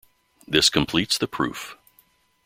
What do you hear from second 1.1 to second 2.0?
the proof.